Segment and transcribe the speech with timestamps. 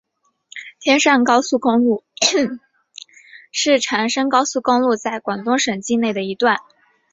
[0.79, 2.03] 天汕高速公路
[3.53, 6.57] 是长深高速公路在广东省境内的一段。